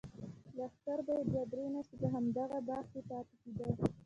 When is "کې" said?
2.91-3.01